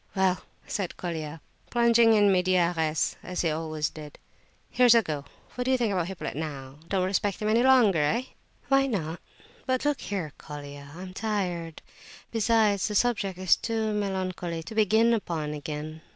"Well," 0.15 0.41
said 0.65 0.97
Colia, 0.97 1.41
plunging 1.69 2.13
in 2.13 2.31
medias 2.31 2.75
res, 2.75 3.17
as 3.21 3.41
he 3.41 3.51
always 3.51 3.91
did, 3.91 4.17
"here's 4.71 4.95
a 4.95 5.03
go! 5.03 5.25
What 5.53 5.65
do 5.65 5.69
you 5.69 5.77
think 5.77 5.93
of 5.93 6.07
Hippolyte 6.07 6.35
now? 6.35 6.79
Don't 6.87 7.05
respect 7.05 7.39
him 7.39 7.47
any 7.47 7.61
longer, 7.61 7.99
eh?" 8.01 8.23
"Why 8.67 8.87
not? 8.87 9.19
But 9.67 9.85
look 9.85 10.01
here, 10.01 10.33
Colia, 10.39 10.89
I'm 10.95 11.13
tired; 11.13 11.83
besides, 12.31 12.87
the 12.87 12.95
subject 12.95 13.37
is 13.37 13.55
too 13.55 13.93
melancholy 13.93 14.63
to 14.63 14.73
begin 14.73 15.13
upon 15.13 15.53
again. 15.53 16.01